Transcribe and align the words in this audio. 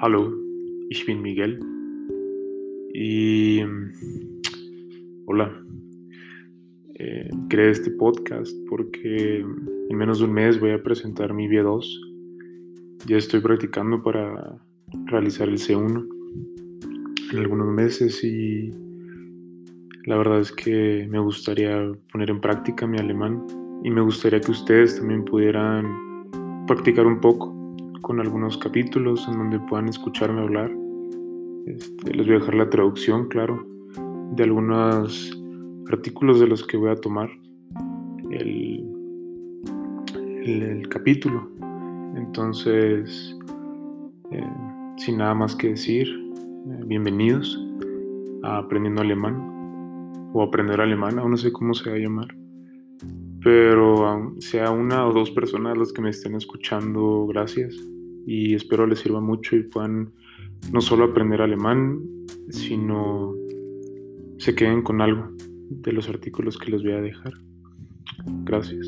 Hallo, 0.00 0.32
ich 0.90 1.06
bin 1.06 1.22
Miguel. 1.22 1.58
Y 2.92 3.60
hola, 5.26 5.52
eh, 6.94 7.30
creé 7.48 7.70
este 7.70 7.90
podcast 7.90 8.54
porque 8.68 9.38
en 9.88 9.96
menos 9.96 10.18
de 10.18 10.26
un 10.26 10.32
mes 10.32 10.60
voy 10.60 10.72
a 10.72 10.82
presentar 10.82 11.32
mi 11.32 11.48
B2. 11.48 11.84
Ya 13.06 13.16
estoy 13.16 13.40
practicando 13.40 14.02
para 14.02 14.58
realizar 15.06 15.48
el 15.48 15.58
C1 15.58 16.06
en 17.32 17.38
algunos 17.38 17.68
meses 17.68 18.22
y 18.22 18.72
la 20.04 20.16
verdad 20.16 20.40
es 20.40 20.52
que 20.52 21.06
me 21.10 21.18
gustaría 21.18 21.92
poner 22.12 22.30
en 22.30 22.40
práctica 22.40 22.86
mi 22.86 22.98
alemán 22.98 23.46
y 23.82 23.90
me 23.90 24.02
gustaría 24.02 24.40
que 24.40 24.50
ustedes 24.50 24.98
también 24.98 25.24
pudieran 25.24 25.86
practicar 26.66 27.06
un 27.06 27.20
poco 27.20 27.55
con 28.06 28.20
algunos 28.20 28.56
capítulos 28.56 29.26
en 29.26 29.36
donde 29.36 29.58
puedan 29.58 29.88
escucharme 29.88 30.40
hablar. 30.40 30.70
Este, 31.66 32.14
les 32.14 32.24
voy 32.24 32.36
a 32.36 32.38
dejar 32.38 32.54
la 32.54 32.70
traducción, 32.70 33.26
claro, 33.26 33.66
de 34.30 34.44
algunos 34.44 35.36
artículos 35.90 36.38
de 36.38 36.46
los 36.46 36.64
que 36.64 36.76
voy 36.76 36.90
a 36.90 36.94
tomar 36.94 37.28
el, 38.30 38.86
el, 40.44 40.88
capítulo. 40.88 41.50
Entonces, 42.14 43.36
eh, 44.30 44.50
sin 44.98 45.18
nada 45.18 45.34
más 45.34 45.56
que 45.56 45.70
decir, 45.70 46.06
eh, 46.06 46.82
bienvenidos 46.86 47.60
a 48.44 48.58
Aprendiendo 48.58 49.02
Alemán 49.02 50.30
o 50.32 50.44
Aprender 50.44 50.80
Alemán, 50.80 51.18
aún 51.18 51.32
no 51.32 51.36
sé 51.36 51.50
cómo 51.50 51.74
se 51.74 51.90
va 51.90 51.96
a 51.96 51.98
llamar 51.98 52.28
pero 53.42 54.34
sea 54.40 54.72
una 54.72 55.06
o 55.06 55.12
dos 55.12 55.30
personas 55.30 55.78
las 55.78 55.92
que 55.92 56.02
me 56.02 56.10
estén 56.10 56.34
escuchando, 56.34 57.28
gracias 57.28 57.76
y 58.26 58.54
espero 58.54 58.86
les 58.86 58.98
sirva 58.98 59.20
mucho 59.20 59.56
y 59.56 59.62
puedan 59.62 60.12
no 60.72 60.80
solo 60.80 61.04
aprender 61.04 61.40
alemán, 61.40 62.02
sino 62.50 63.34
se 64.38 64.54
queden 64.54 64.82
con 64.82 65.00
algo 65.00 65.28
de 65.70 65.92
los 65.92 66.08
artículos 66.08 66.58
que 66.58 66.72
les 66.72 66.82
voy 66.82 66.92
a 66.92 67.00
dejar. 67.00 67.32
Gracias. 68.44 68.86